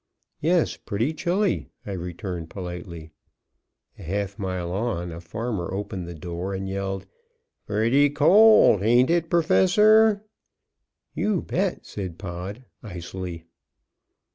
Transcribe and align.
"Yes, 0.39 0.77
pretty 0.77 1.13
chilly," 1.13 1.69
I 1.85 1.91
returned, 1.91 2.49
politely. 2.49 3.11
A 3.99 4.01
half 4.01 4.39
mile 4.39 4.71
on 4.71 5.11
a 5.11 5.21
farmer 5.21 5.71
opened 5.71 6.07
the 6.07 6.15
door 6.15 6.55
and 6.55 6.67
yelled: 6.67 7.05
"Pretty 7.67 8.09
cold, 8.09 8.81
hain't 8.81 9.11
it, 9.11 9.29
Professor?" 9.29 10.23
"You 11.13 11.43
bet," 11.43 11.85
said 11.85 12.17
Pod, 12.17 12.65
icily. 12.81 13.43